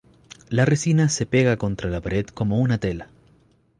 La 0.49 0.65
resina 0.65 1.09
se 1.09 1.27
pega 1.27 1.57
contra 1.57 1.87
la 1.87 2.01
pared 2.01 2.25
como 2.25 2.57
una 2.57 2.79
tela. 2.79 3.11